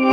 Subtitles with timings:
[0.00, 0.12] Já, ég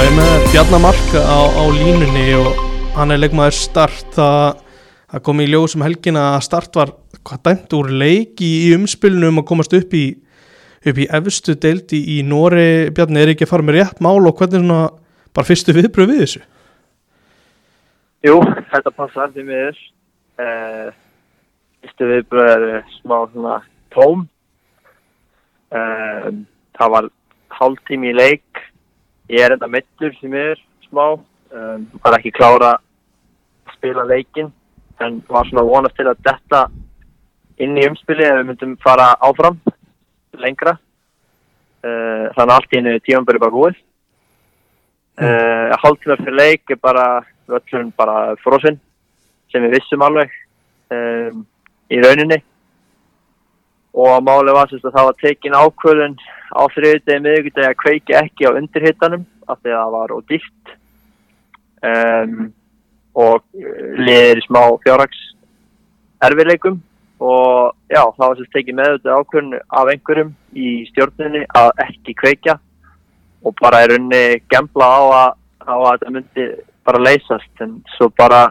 [0.00, 2.56] er með Bjarnamark á, á línunni og
[2.96, 4.16] hann er leikmaður start
[5.14, 6.94] það, kom í ljós um helgina að start var
[7.24, 10.06] hvað dæmt úr leik í, í umspilinu um að komast upp í
[10.84, 14.34] upp í efstu deildi í Nóri Bjarni er ekki að fara með rétt mál og
[14.36, 14.90] hvernig svona
[15.34, 16.42] bara fyrstu viðbröð við þessu
[18.24, 18.38] Jú,
[18.72, 19.80] þetta passar því miður.
[20.40, 20.86] Uh,
[21.84, 23.58] fyrstu viðbröð er smá svona
[23.92, 24.22] tóm.
[25.68, 26.30] Uh,
[26.78, 27.10] það var
[27.58, 28.62] hálftími í leik.
[29.28, 31.04] Ég er enda mittur því miður smá.
[31.52, 34.48] Um, var ekki klára að spila leikin
[35.02, 36.64] en var svona vonast til að detta
[37.62, 39.58] inn í umspili ef við myndum fara áfram
[40.38, 40.76] lengra.
[41.84, 43.76] Uh, þannig allt í hennu tímanböru bara búið.
[45.14, 47.06] Uh, hálftíma fyrir leik er bara
[47.46, 48.80] völlurinn bara frosinn
[49.52, 50.32] sem við vissum alveg
[50.90, 51.44] um,
[51.92, 52.40] í rauninni
[53.94, 56.16] og málið var að það var tekin ákvörðun
[56.50, 60.74] á þriðdegi miðugdegi að kveiki ekki á undirhittanum af því að það var ódýrt
[61.90, 62.34] um,
[63.14, 65.20] og liðir í smá fjárhags
[66.24, 66.80] erfileikum
[67.24, 72.16] og já, það var semst tekið með þetta ákvörðun af einhverjum í stjórninni að ekki
[72.18, 72.58] kveikja
[73.44, 76.46] og bara er unni gembla á að, á að þetta myndi
[76.84, 77.50] bara leysast.
[77.64, 78.46] En svo bara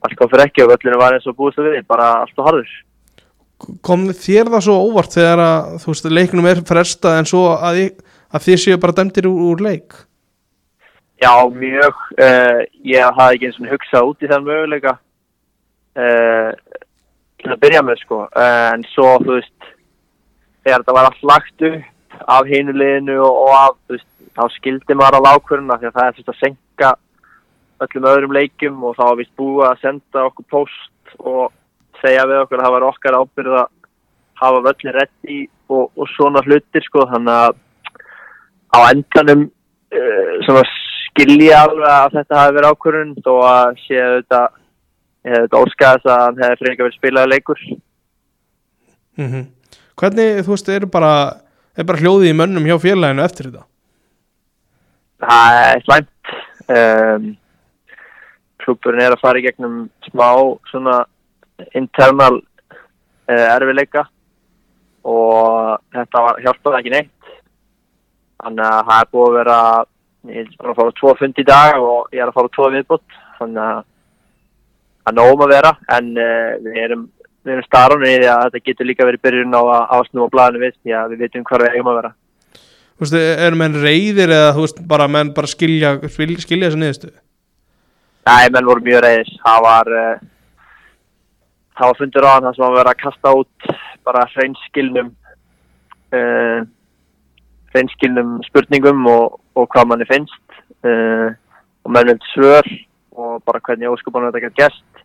[0.00, 2.76] allt kom fyrir ekki og völlinu var eins og búist við bara allt og harður.
[3.84, 7.82] Kom þér það svo óvart þegar að veist leiknum er frestað en svo að,
[8.32, 9.98] að þið séu bara dæmtir úr, úr leik
[11.20, 14.94] Já, mjög uh, ég hafði ekki eins og hugsað út í þann möguleika
[16.00, 16.54] uh,
[17.42, 18.22] til að byrja með sko.
[18.32, 19.68] Uh, en svo þú veist
[20.64, 24.08] þegar þetta var allt lagt upp af hinuleginu og, og af þú veist,
[24.38, 26.94] þá skildi maður á lágkvöruna því að það er fyrst að senka
[27.84, 31.46] öllum öðrum leikjum og þá var vist búið að senda okkur post og
[32.00, 33.72] segja við okkur að það var okkar ábyrð að
[34.40, 37.04] hafa völlin rétt í og, og svona hlutir sko.
[37.12, 37.58] Þannig að
[38.72, 39.50] á endanum
[40.46, 40.62] svona
[41.20, 44.42] skilja alveg að þetta hafi verið ákvörðun þó að séu þetta
[45.20, 47.64] ég hef þetta óskæðast að hann hefði frekar verið spilaði leikur.
[49.20, 49.48] Mm
[50.00, 51.12] hvernig þú veist eru bara
[51.76, 53.66] er bara hljóðið í mönnum hjá félaginu eftir þetta?
[55.20, 56.30] Það er slæmt.
[56.70, 57.26] Um,
[58.62, 59.76] klúburinn er að fara í gegnum
[60.06, 60.28] smá
[60.70, 61.02] svona
[61.76, 64.06] internal uh, erfileika
[65.04, 67.32] og þetta hjálpaði ekki neitt.
[68.40, 69.60] Þannig að það er búið að vera
[70.28, 72.68] ég er bara að fara tvo fund í dag og ég er að fara tvo
[72.74, 73.80] viðbútt þannig að
[75.00, 77.08] það er nógum að vera en uh, við erum
[77.40, 80.64] við erum starfum í því að þetta getur líka verið byrjun á að ásnúa blæðinu
[80.66, 82.14] við því að við veitum hvað við eigum að vera
[83.00, 87.12] Þú veist, eru menn reyðir eða þú veist, bara menn bara skilja skilja, þessu niðurstu
[88.28, 89.30] Nei, menn voru mjög reyðir.
[89.44, 90.18] Það var, uh,
[91.78, 93.70] það var fundur á hann þar sem var verið að kasta út
[94.06, 95.08] bara hreinskilnum,
[96.18, 96.58] uh,
[97.72, 100.38] hreinskilnum spurningum og, og hvað manni finnst.
[100.84, 101.32] Uh,
[101.84, 102.66] og menn vildi svör
[103.20, 105.02] og bara hvernig óskupanum þetta gett gæst.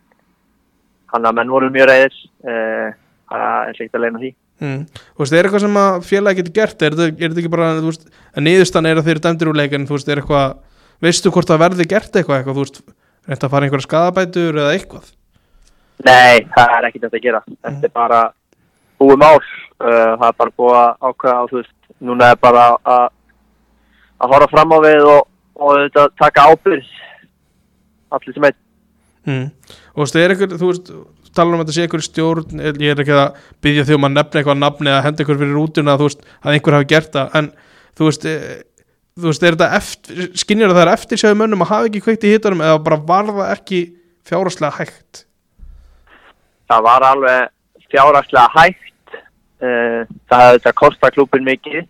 [1.12, 2.18] Þannig að menn voru mjög reyðir.
[2.46, 2.88] Uh,
[3.32, 4.32] það er slikt að leina því.
[4.62, 4.80] mm.
[5.02, 8.08] Þú veist, er eitthvað sem að félagi getur gert er þetta, ekki bara, þú veist,
[8.32, 10.56] að niðurstan er að þeir eru dæmdir úr leikin, þú veist, er eitthvað
[11.04, 12.82] veistu hvort það verði gert eitthvað, eitthvað þú veist,
[13.26, 15.12] reynda að fara einhverja skadabætur eða eitthvað
[16.04, 17.42] Nei, það er ekkert þetta að gera.
[17.64, 18.20] Þetta er bara
[19.00, 19.38] búið mál.
[19.76, 21.74] Uh, það er bara búið að veist,
[22.04, 23.06] núna er bara að
[24.20, 25.26] að horfa fram á við og,
[25.60, 26.94] og taka ábyrgð
[28.16, 28.58] allir sem einn.
[29.26, 29.46] mm.
[29.94, 30.94] og þú veist, er eitthvað, þú veist
[31.36, 34.16] tala um að þetta sé einhver stjórn, ég er ekki að byggja því um að
[34.16, 37.36] nefna eitthvað nafni eða henda einhver fyrir rútuna þú veist, að einhver hafi gert það
[37.40, 37.50] en
[37.98, 38.56] þú veist, e,
[39.20, 42.24] þú veist, er þetta eftir, skinnir það er eftir sjáðu mönnum að hafa ekki kveikt
[42.24, 43.82] í hittanum eða bara var það ekki
[44.26, 45.26] fjáraslega hægt
[46.66, 47.52] Það var alveg
[47.90, 49.20] fjárhagslega hægt.
[49.62, 51.86] Uh, það hefði þetta kostað klúpin mikið.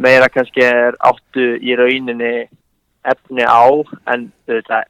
[0.00, 2.48] Meira kannski er áttu í rauninni
[3.04, 3.64] efni á
[4.12, 4.82] en þetta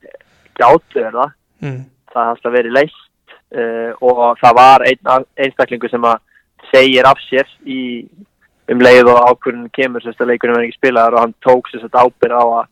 [0.59, 1.33] gáttu er það.
[1.63, 1.81] mm.
[2.11, 6.19] það hafði alltaf verið leist uh, og það var einn af- einstaklingu sem að
[6.71, 7.81] segir af sér í
[8.71, 11.97] um leið og ákvörðin kemur sérst að leikurinn verið ekki spilaðar og hann tók sérst
[11.99, 12.67] ábyrð á að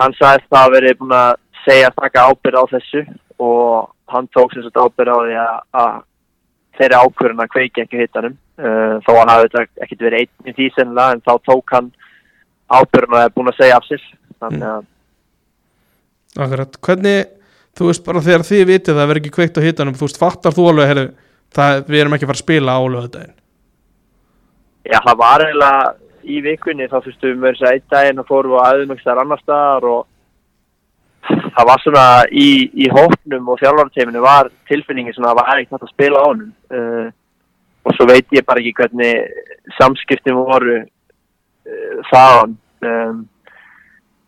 [0.00, 1.32] hann sagðist það að verið búin að
[1.64, 3.02] segja að taka ábyrð á þessu
[3.40, 5.96] og hann tók sérst ábyrð á því að, að
[6.80, 10.56] þeirri ákvörðin að kveiki ekki hittanum uh, þó hann hafði þetta ekkert verið einn í
[10.56, 11.90] því sennilega en þá tók hann
[12.70, 14.06] ábyrðin og er búin að segja af sér.
[14.40, 14.88] Þannig að
[16.38, 17.30] Akkurat, hvernig
[17.74, 20.20] þú veist bara þegar þið vitið að það verður ekki kveikt á hitanum þú veist,
[20.20, 21.06] fattar þú alveg, heyrðu
[21.56, 23.36] það, við erum ekki að fara að spila á lögudaginn
[24.86, 25.82] Já, það var eiginlega
[26.30, 29.42] í vikunni þá fyrstum við þess að einn daginn og fórum við ekki þar annar
[29.42, 30.06] staðar og
[31.28, 35.86] það var svona í, í hóknum og þjálfarteiminu var tilfinningi svona að það var ekkert
[35.86, 36.52] að spila á honum.
[36.70, 37.08] Uh,
[37.84, 39.12] og svo veit ég bara ekki hvernig
[39.78, 42.56] samskiptin voru uh, þaðan
[42.86, 43.22] um,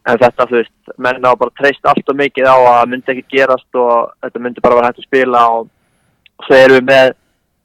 [0.09, 3.39] en þetta þú veist menn á bara treyst allt og mikið á að myndi ekki
[3.39, 5.69] gerast og þetta myndi bara vera hægt að spila og
[6.47, 7.15] svo erum við með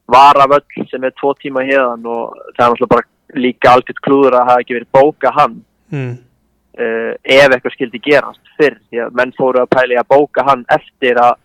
[0.08, 4.50] varavöll sem er tvo tíma hérðan og það er náttúrulega bara líka algjört klúður að
[4.52, 5.58] hafi ekki verið bóka hann
[5.92, 6.14] mm.
[6.78, 10.64] uh, ef eitthvað skildi gerast fyrr, því að menn fóru að pæli að bóka hann
[10.78, 11.36] eftir að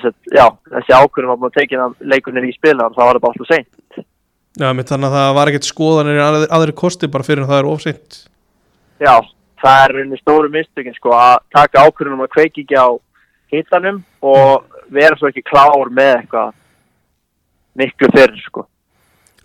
[0.00, 3.50] sagt, já, þessi ákvörðum var búin að tekina leikunir í þá var það bara alltaf
[3.50, 4.06] seint.
[4.60, 7.60] Já, mitt, þannig að það var ekkert skoðanir aðri, aðri kosti bara fyrir að það
[7.62, 8.16] er ofseint
[9.00, 9.14] Já,
[9.62, 12.88] það er rauninni stóru mistökin sko að taka ákvörðunum að kveiki ekki á
[13.52, 16.52] hittanum og vera svo ekki klár með eitthvað
[17.80, 18.66] miklu fyrr sko.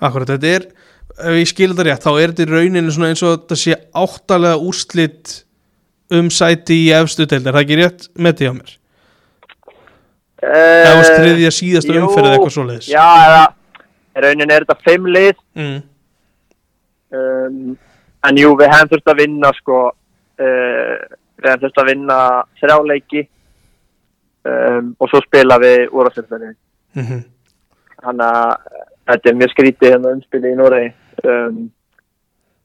[0.03, 0.67] Akkurat, þetta er,
[1.15, 4.59] ef ég skil þetta rétt þá er þetta í rauninu eins og þetta sé áttalega
[4.59, 5.37] úrslit
[6.19, 8.75] um sæti í efstu deildar, það er ekki rétt með því á mér
[10.43, 12.89] eða uh, þriðja síðasta jú, umferð eða eitthvað svoleiðis.
[12.91, 13.43] Já, eða
[14.17, 15.39] í rauninni er þetta fimm lið.
[15.57, 15.79] Mm.
[17.17, 17.77] um,
[18.27, 20.93] en jú, við hefum þurft að vinna sko uh,
[21.37, 22.19] við hefum þurft að vinna
[22.61, 23.23] þrjáleiki
[24.47, 26.55] um, og svo spila við úrvarsleikmenni
[26.97, 27.23] Mm -hmm.
[28.01, 28.53] þannig að
[29.07, 30.93] þetta er mjög skrítið hérna umspili í Noregi.
[31.23, 31.57] Um,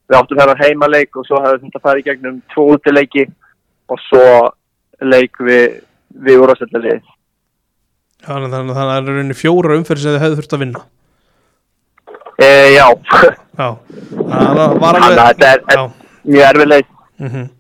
[0.09, 3.27] við áttum hérna heimaleik og svo hefum þetta farið í gegnum tvo útileiki
[3.93, 4.29] og svo
[5.01, 7.03] leik við, við úrvarsleikmenni
[8.27, 10.83] Þannig að það er í rauninu fjóra umferð sem þið hefðu þurft að vinna.
[12.43, 12.87] E, Já,
[13.59, 13.67] Já,
[14.13, 15.83] það var alveg þetta er, Já,
[16.25, 16.87] mjög erfileg
[17.23, 17.51] mm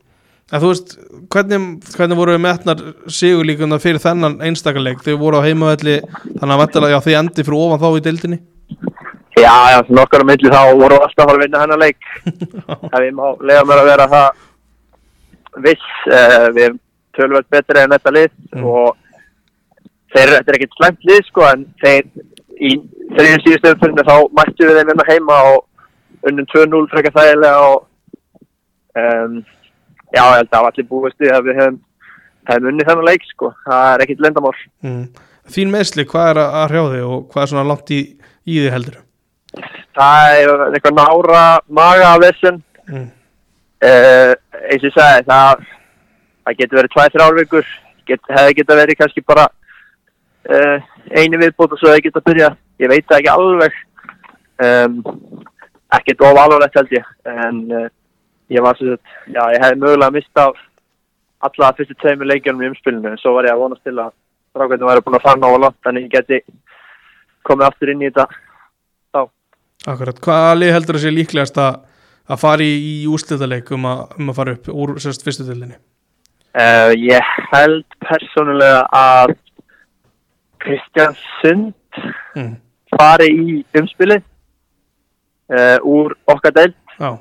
[0.52, 0.90] En þú veist,
[1.32, 1.62] hvernig,
[1.96, 5.94] hvernig voru við metnar sigurlíkuna fyrir þennan einstakarleik þau voru á heimavelli,
[6.26, 8.38] þannig að vantilega, já, þið endi fyrir ofan þá í deildinni?
[9.40, 12.10] Já, já, nokkar á milli þá voru við alltaf að vinna hennar leik.
[12.92, 14.28] Ef ég má lega mér að vera það
[15.70, 16.78] viss uh, við erum
[17.16, 18.66] tölvöld betri en þetta lið Mm.
[18.68, 19.11] og
[20.12, 22.10] þeir, þetta er ekkert slæmt lið sko en þeir
[22.62, 22.74] í
[23.12, 27.78] þriðin síðustu umfyririnu þá mættu við þeim hérna heima og unnum 2-0 frekar þægilega og
[28.98, 29.40] um,
[30.12, 31.80] já, ég held að það var allir búist við að við hefum
[32.48, 35.04] hefum unnið þennan leik sko, það er ekkert lendamál mm.
[35.52, 38.00] Þín meðsli, hvað er að að hrjá þig og hvað er svona langt í,
[38.46, 38.98] í þig heldur?
[39.92, 41.44] Það er eitthvað nára
[41.78, 43.08] maga af þessum mm.
[43.88, 45.64] uh, eins og ég sagði það,
[46.46, 47.72] það getur verið tvæð þrjárvíkur
[48.10, 49.48] get, hefði geta verið kannski bara
[50.50, 50.78] uh,
[51.18, 53.78] einu viðbót og svo hefði geta byrjað ég veit það ekki alveg.
[54.62, 54.96] Um,
[55.92, 57.06] ekkert of alvarlegt held ég.
[57.28, 57.86] En uh,
[58.52, 60.48] ég var svo já, ég hefði mögulega mista
[61.42, 63.12] alla fyrstu tveimur leikjunum í umspilinu.
[63.14, 64.12] En svo var ég að vonast til að
[64.52, 66.42] strákvæðin væri búin að fara ná og langt þannig ég geti
[67.48, 68.28] komið aftur inn í þetta
[69.82, 71.80] Akkurat, hvaða lið heldur að sé líklegast að,
[72.30, 72.74] að fara í,
[73.10, 75.74] úrslitaleik um, að- um að fara upp úr sérst fyrstu deildinni?
[76.54, 79.32] Uh, ég held persónulega að
[80.62, 81.74] Kristján Sund
[82.38, 82.54] mm.
[82.94, 86.78] fari í umspilið uh, úr okkar deild.
[86.98, 87.16] Já,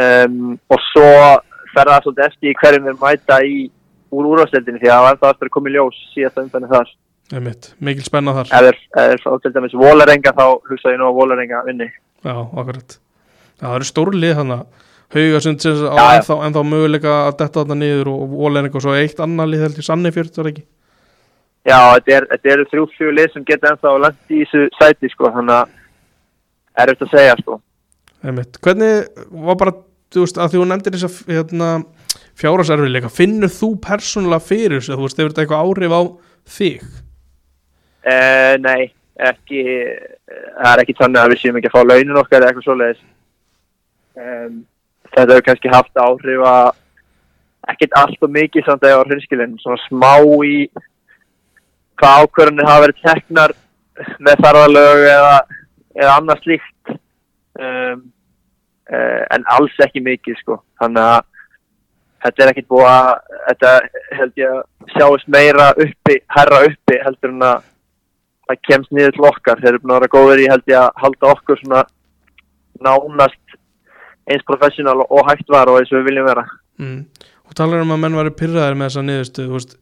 [0.00, 1.08] um, og svo
[1.72, 3.56] fer það svolítið eftir í hverjum við mæta í
[4.16, 6.94] úr úrvarsdeildinni því að það var ennþá eftir að koma í ljós síðast umfenni þar.
[7.34, 8.52] Einmitt, mikil spenna þar.
[8.54, 11.88] Ef þeir fá til dæmis Vólarenga þá hugsa ég nú að Vólarenga vinni.
[12.22, 12.98] Já, akkurat.
[13.60, 14.84] Það eru stóru lið þannig að
[15.16, 19.46] Haugasund sem ennþá, ennþá möguleika að detta þarna niður og volein eitthvað svo eitt annar
[19.46, 20.64] lið heldur fyrir þetta ekki
[21.66, 25.30] Já, þetta er- eru þrjú fjögur lið sem geta ennþá langt í þessu sæti sko,
[25.34, 25.68] þannig að
[26.76, 27.60] er þetta að segja sko.
[28.22, 28.60] Einmitt.
[28.62, 29.72] Hvernig var bara,
[30.14, 31.70] þú veist, að því hún nefndir þess að hérna,
[32.36, 36.02] fjárhagserfiðleika, finnur þú persónulega fyrir þessu, þú veist, hefur þetta eitthvað áhrif á
[36.56, 36.86] þig?
[38.06, 39.62] Uh, nei, ekki,
[40.30, 43.04] það er ekki þannig að við séum ekki að fá launin okkar eða eitthvað svoleiðis.
[44.16, 44.58] Um,
[45.10, 46.68] þetta hefur kannski haft áhrif að
[47.72, 50.12] ekkert allt og mikið samt að ég var hreinskilinn, svona smá
[50.46, 50.68] í
[52.00, 53.54] hvað ákvörðunni hafa verið teknar
[54.20, 55.36] með þarðalög eða,
[55.96, 56.98] eða annað slíkt.
[57.56, 58.02] Um,
[58.92, 61.24] uh, en alls ekki mikið sko, þannig að
[62.26, 63.08] þetta er ekkert búið að
[63.46, 63.72] þetta
[64.18, 67.64] held ég að sjáist meira uppi, herra uppi heldur en að
[68.46, 69.62] það kemst niður til okkar.
[69.62, 71.82] Þeir eru búin að vera góður í held ég að halda okkur svona
[72.84, 73.56] nánast
[74.26, 76.44] eins professional og hægt var og eins og við viljum vera.
[76.82, 77.00] Mm.
[77.46, 79.76] Og talar um að menn væri pyrraðir með þessa niðurstu, þú veist,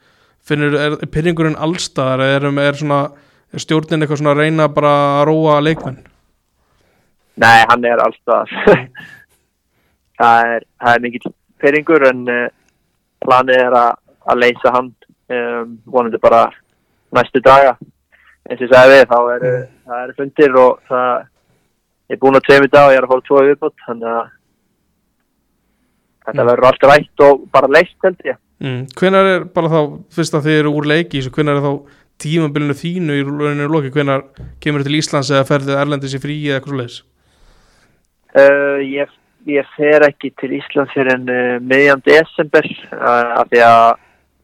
[0.49, 2.81] finnur, er pyrringurinn allstaðar, er, er
[3.55, 6.01] er stjórnin eitthvað svona að reyna bara að róa leikmenn?
[7.41, 8.51] Nei, hann er alltaf
[10.21, 11.33] það er, er mikill
[11.63, 12.47] pyrringur en uh,
[13.25, 13.97] planið er að,
[14.31, 14.91] að leysa hann
[15.33, 16.47] um, vonandi bara
[17.15, 17.77] næstu daga
[18.45, 19.71] eins og sagði við, þá eru Mm.
[19.85, 21.11] það eru fundir og það
[22.11, 24.11] er búinn að tveim í dag og ég er að fóra tvo í viðbót þannig
[24.11, 24.23] að
[26.25, 26.49] þetta Mm.
[26.51, 28.81] verður allt rætt og bara leist held ég mm.
[28.97, 29.81] hvenar er bara þá
[30.15, 31.73] fyrst að þið eru úr leiki svo hvenar er þá
[32.25, 34.25] tímabilinu þínu í rauninu loki hvenar
[34.63, 36.99] kemur til Íslands eða ferðið Erlendis í frí eða eitthvað leiðis
[38.39, 39.11] uh, ég,
[39.51, 43.89] ég fer ekki til Ísland fyrir en uh, miðjan desember uh, af því að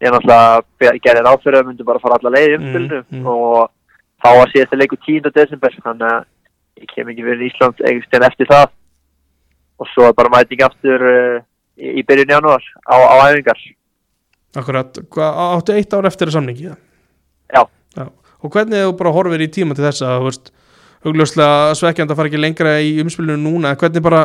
[0.01, 3.27] ég náttúrulega gerir áfyrir að myndi bara fara alla leið í Mm, umfylgnu mm.
[3.29, 3.71] og
[4.21, 5.31] þá var síðast að leiku 10.
[5.37, 6.21] desember þannig að
[6.81, 8.67] ég kem ekki fyrir Ísland einhvern eftir það
[9.81, 11.41] og svo bara mæting aftur uh,
[11.81, 13.61] í, byrjun janúar á, á æfingar
[14.61, 16.79] Akkurat, áttu eitt ár eftir að samningi það?
[17.55, 17.61] Já.
[17.95, 18.07] Já.
[18.43, 20.51] Og hvernig þú bara horfir í tíma til þessa, þú veist,
[21.07, 24.25] augljóslega svekkjandi að fara ekki lengra í umspilinu núna, hvernig bara,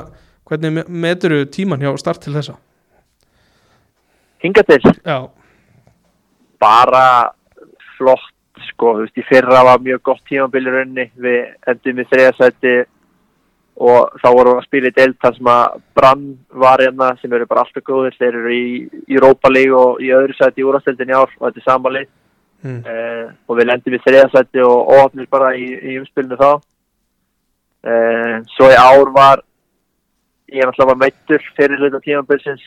[0.49, 2.57] hvernig metur þú tíman hjá start til þessa?
[4.45, 5.27] hinga til Já,
[6.61, 7.05] bara
[7.97, 8.31] flott
[8.69, 11.39] sko, þú veist, í fyrra var mjög gott tímabil í rauninni, við
[11.71, 12.75] endum í þriðasæti
[13.75, 16.27] og þá vorum við að spila í deild þar sem að Brann
[16.63, 18.67] var hérna sem eru bara alltaf góðir, þeir eru í
[19.17, 22.07] Europa League og í öðru sæti í úrvasteldin í ár og þetta er sama lið.
[22.65, 22.79] Mm.
[22.87, 26.51] eh, og við lendum í þriðasæti og ofnir bara í, í umspilinu þá.
[27.85, 29.43] Eh, svo í ár var
[30.55, 32.63] ég náttúrulega var meittur fyrir hluta tímabilsins.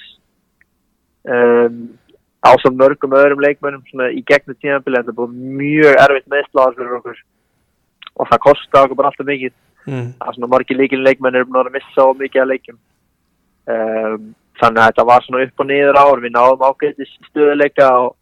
[1.29, 1.97] Um,
[2.47, 6.77] ásam mörgum öðrum leikmönnum svona í gegnum tímabili en það er búið mjög erfitt meðsláðar
[6.77, 7.19] fyrir okkur.
[8.19, 9.57] Og það kosta okkur bara alltaf mikið
[9.89, 10.13] Mm.
[10.21, 12.79] er svona margir líkil leikmenn eru búin að missa á mikið af leikjum.
[13.69, 14.31] Um,
[14.61, 16.23] þannig að þetta var svona upp og niður ár.
[16.25, 18.15] Við náðum ágætis stöðuleika og,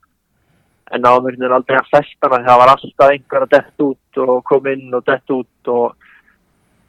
[0.95, 2.61] en náðum einhvern veginn aldrei að festana það.
[2.63, 6.11] Var alltaf einhver að dett út og kom inn og dett út og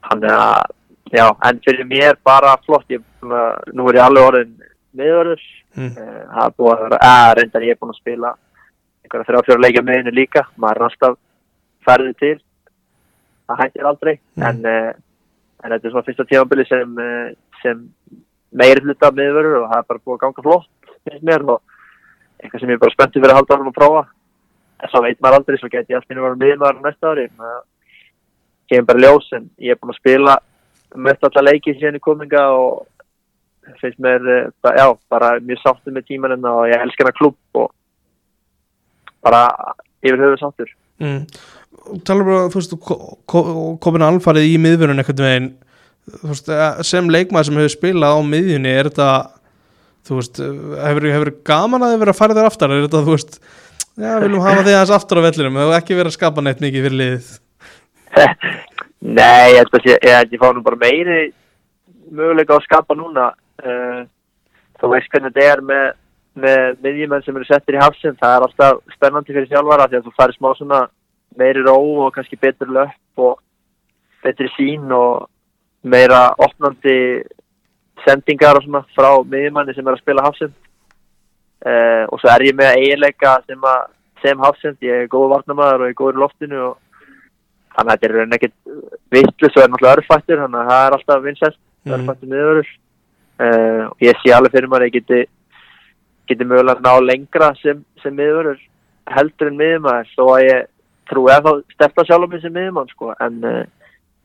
[0.08, 2.86] þannig að já, en fyrir mér bara flott.
[2.94, 4.58] Ég, nú er ég alveg orðin
[4.98, 5.46] miðvörður.
[5.78, 5.94] Mm.
[5.94, 8.36] Eh, það er búið að vera, að reyndar ég er búin að spila
[9.04, 10.44] einhverja þrjá fjóra leikja með einu líka.
[10.54, 11.18] Maður er alltaf
[11.86, 12.36] ferðið til
[13.48, 14.92] það hættir aldrei en, uh,
[15.64, 17.80] en þetta er svona fyrsta tímabili sem, uh, sem
[18.52, 21.62] meiri hluta miðvörður og það er bara búið að ganga flott finnst mér og
[22.38, 24.04] eitthvað sem ég er bara spenntið fyrir að halda árum að prófa
[24.78, 27.26] en svo veit maður aldrei, svo get ég alltaf verið miðvörður næsta ári
[28.68, 30.38] kemur bara ljós en ég er búin að spila
[30.96, 32.86] mött alla leiki síðan í kominga og
[33.80, 37.72] finnst mér, eh, já, bara mjög sáttur með tímaninn og ég elskar hana klubb og
[39.22, 40.70] bara yfir höfuð sáttur.
[41.00, 41.26] Mm.
[41.88, 42.76] Og Talar bara, þú veist,
[43.84, 45.50] komin alfarið í miðvörun eitthvað
[46.24, 49.08] veist, eh, sem leikmaður sem hefur spilað á miðjunni, er þetta
[50.08, 50.40] þú veist,
[50.84, 53.40] hefur, hefur gaman að þið vera að fara þér aftar, er þetta, þú veist
[53.98, 56.86] já, viljum hafa þig aðeins aftur á vellinum hefur ekki verið að skapa neitt mikið
[56.88, 57.28] fyrir liðið
[59.18, 61.28] Nei, ég held að ég fá nú bara meiri
[62.10, 63.30] möguleika að skapa núna.
[63.62, 64.04] Uh,
[64.78, 65.88] þú veist hvernig þetta er með,
[66.38, 68.16] með miðjumenn sem eru settir í hafsinn.
[68.18, 70.80] Það er alltaf spennandi fyrir sjálfara því að þú farir smá svona
[71.36, 73.38] meiri ró og kannski betur löpp og
[74.24, 75.28] betri sín og
[75.82, 77.22] meira opnandi
[78.06, 80.54] sendingar og svona frá miðjumanni sem er að spila hafsinn.
[81.58, 83.64] Uh, og svo er ég með eiginleika sem,
[84.22, 84.76] sem hafsinn.
[84.82, 86.76] Ég er góð varnamæður og ég er góður í loftinu og
[87.74, 88.56] þannig að þetta er raunin ekkert
[89.14, 91.94] vitlu svo er náttúrulega örfættur þannig að það er alltaf vinsælt Mm.
[91.94, 92.68] örfættur miðurur
[93.40, 95.20] uh, og ég sé alveg fyrir maður að ég geti
[96.28, 98.58] geti mögulega ná lengra sem, sem miðurur
[99.14, 100.66] heldur en miðumæður þó að ég
[101.10, 103.60] trúi að þá stefta sjálf á mig sem miðumann sko en uh,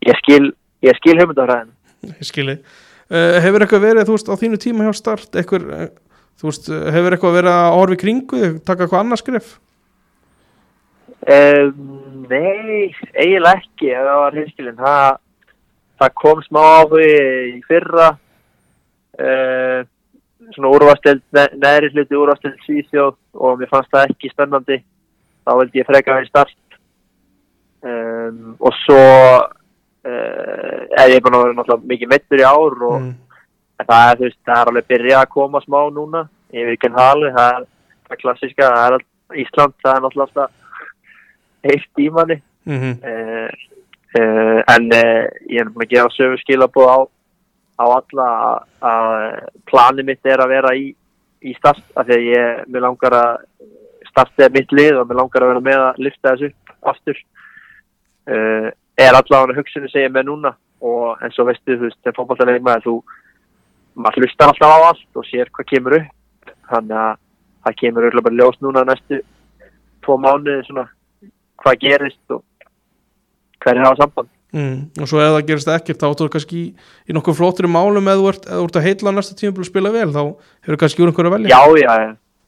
[0.06, 0.54] ég skil
[0.86, 1.74] ég skil hugmyndafræðin
[2.14, 5.92] ég skilji uh, hefur eitthvað verið, þú veist, á þínu tíma hjá start eitthvað, uh,
[6.42, 9.54] þú veist, hefur eitthvað verið að horfa í kringu, taka eitthvað annað skrif
[11.28, 14.78] um, Nei, eiginlega ekki það var hinskilin.
[14.80, 15.18] Það,
[16.02, 17.10] það kom smá áhugi
[17.50, 18.10] í fyrra
[19.20, 19.84] uh,
[20.54, 24.80] svona úrvasteld neðri hluti úrvasteld Svíþjóð og mér fannst það ekki spennandi.
[25.44, 26.56] Þá vildi ég freka það í start
[27.84, 29.02] um, og svo
[30.08, 33.14] uh, er ég búin að vera náttúrulega mikið meittur í ár og mm.
[33.82, 36.20] En það er, þú veist, það er alveg byrjað að koma smá núna,
[36.54, 37.64] veit ekki það alveg, það er
[38.08, 39.06] það klassiska, það er
[39.42, 40.46] Ísland, það er náttúrulega
[41.64, 42.96] heilt í manni, Mm -hmm.
[43.12, 43.50] uh,
[44.20, 44.84] uh, en
[45.50, 47.00] ég er búin að gefa sögu skilabóð á,
[47.82, 48.28] á alla
[48.80, 50.96] að- planið mitt er að vera í,
[51.42, 53.38] í start, af því að ég, mér langar að
[54.10, 57.18] starta mitt lið og mér langar að vera með að lyfta þessu aftur,
[58.30, 60.54] uh, er allavega hugsunni segja með núna
[60.84, 62.96] og en svo veistu, þú veist, þegar fótballtæðileg maður, þú
[64.04, 67.20] maður hlustar alltaf á allt og sér hvað kemur upp þannig að
[67.64, 69.20] það kemur auðvitað bara ljós núna næstu
[70.04, 70.88] tvo mánuði svona
[71.64, 72.44] hvað gerist og
[73.64, 74.92] hverju hafa samband Mm.
[75.02, 76.66] og svo ef það gerist ekkert þá áttu kannski í,
[77.10, 79.90] í nokkuð flóttri málum eða þú ert, þú ert að heitla næsta tíma að spila
[79.96, 80.20] vel þá
[80.68, 81.94] hefur kannski úr einhverju velja já, já,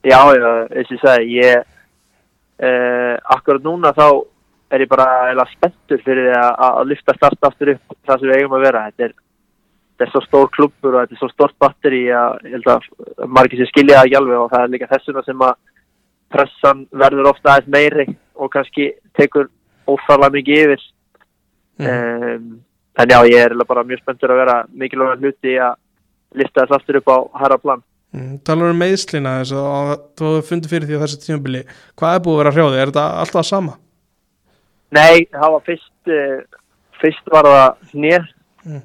[0.06, 1.64] já, já, þess að ég sagði ég,
[2.62, 4.06] uh, akkurat núna þá
[4.70, 8.58] er ég bara spenntur fyrir að, að lyfta start aftur upp það sem við eigum
[8.58, 8.84] að vera.
[8.90, 9.14] Þetta er,
[9.94, 12.90] þetta er svo stór klubbur og þetta er svo stórt batteri að að
[13.38, 15.56] margir sem skilja það ekki alveg og það er líka þessuna sem að
[16.34, 19.50] pressan verður ofta aðeins meiri og kannski tekur
[19.86, 20.86] óþarlega mikið yfir.
[21.76, 21.88] Mm.
[21.92, 22.52] um,
[22.96, 25.76] en já, ég er bara mjög spenntur að vera mikilvæg hluti að
[26.36, 27.82] lifta þess aftur upp á harra plan.
[28.16, 31.66] Mm, talar um meðslina þess að þú hefur fundið fyrir því á þessu tímabili.
[32.00, 33.76] Hvað er búið að vera hrjáði, er þetta alltaf sama?
[34.96, 36.62] Nei, það var fyrst uh,
[37.02, 38.32] fyrst var það hnið
[38.66, 38.80] Mm.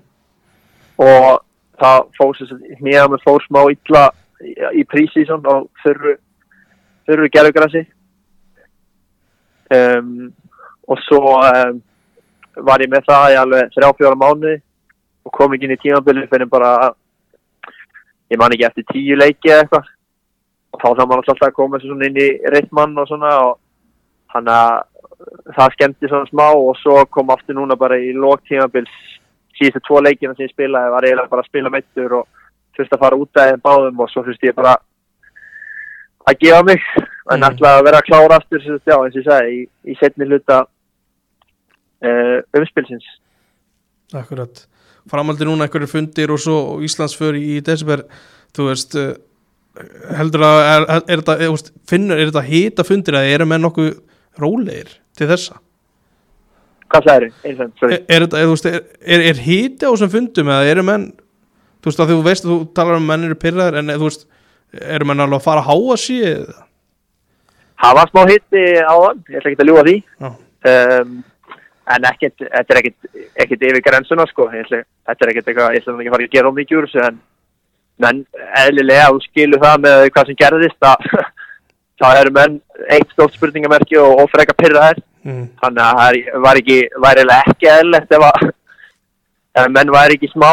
[1.02, 1.40] og
[1.82, 2.42] það fór
[2.78, 4.04] hnið með fór smá illa
[4.46, 6.12] í, í prísísson og þurru
[7.10, 7.82] þurru gerðugrassi
[9.74, 10.30] um,
[10.86, 11.80] og svo um,
[12.68, 14.60] var ég með það í alveg þrjá fjóra mánuði
[15.26, 16.76] og kom ekki inn í tímabili fyrir bara
[18.32, 19.90] ég man ekki eftir tíu leiki eða eitthvað.
[20.72, 23.58] Og þá þarf maður alltaf að koma inn í reitmann og svona og
[24.32, 24.78] hann að
[25.56, 28.92] það skemmti svona smá og svo kom aftur núna bara í lók tímabils
[29.58, 32.28] síðustu tvo leikina sem ég spilaði var eiginlega bara að spila meittur og
[32.78, 34.76] þurfti að fara út þeim báðum og svo þurfti ég bara
[36.30, 36.84] að gefa mig.
[37.32, 37.48] En Mm.
[37.48, 40.66] ætla að vera að klára aftur já, eins og ég sagði, í, í setni hluta
[42.02, 43.06] uh, umspilsins.
[44.14, 44.68] Akkurat,
[45.10, 48.04] framaldi núna einhverjir fundir og svo Íslandsför í desember
[48.56, 49.14] þú veist uh,
[50.18, 51.56] heldur að er, er, er
[51.88, 53.94] finnur, er þetta hita fundir eða eru menn nokkuð
[54.40, 55.60] rólegir til þessa?
[56.92, 57.32] Hvað?
[57.48, 61.12] Einfænd, sorry Er, er er, er, hiti á þessum fundum eða eru menn
[61.82, 64.28] þú veist að þú veist, þú talar um menn eru pyrraðir en þú veist,
[64.82, 65.98] eru menn alveg að fara að háa
[66.32, 66.60] eða?
[67.82, 69.96] Það var smá hitti á þann, ég ætla ekki að ljúa því
[70.28, 71.16] um,
[71.96, 75.96] en ekkert, þetta er ekkert, yfir grensuna sko, ætla, þetta er ekkert eitthvað, ég ætla
[75.98, 77.22] ekki að fara að gera um úr þessu en,
[78.12, 78.22] en
[78.62, 81.10] eðlilega þú skilur það með hvað sem gerðist að
[82.02, 82.60] það eru menn
[82.92, 87.54] eitt stórt spurningamerki og, og freka pyrraðir mm, þannig að það var ekki, væri eiginlega
[87.54, 88.50] ekki eðlilegt ef að
[89.72, 90.50] menn væri ekki smá,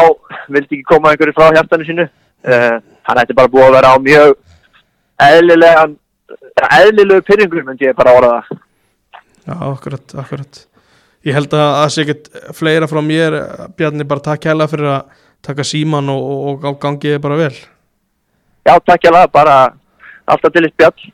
[0.51, 2.05] vildi ekki koma einhverju frá hjartanu sínu.
[2.39, 4.33] Uh, þannig að þetta bara búið að vera á mjög
[5.25, 5.95] eðlilegan
[6.79, 8.59] eðlilegu pyrringur myndi ég bara orða það.
[9.49, 10.61] Já, akkurat, akkurat.
[11.27, 13.35] Ég held að það sé ekkert fleira frá mér
[13.75, 17.53] Bjarni bara takk hella fyrir að taka síman og, og, og gangi þið bara vel.
[18.67, 19.55] Já, takk það, bara
[20.29, 21.09] alltaf til í spjall